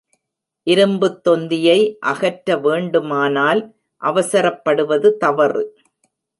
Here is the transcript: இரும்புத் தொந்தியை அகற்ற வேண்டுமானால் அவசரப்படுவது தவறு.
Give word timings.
இரும்புத் 0.63 1.23
தொந்தியை 1.23 1.97
அகற்ற 1.99 2.57
வேண்டுமானால் 2.57 3.61
அவசரப்படுவது 4.01 5.17
தவறு. 5.17 5.63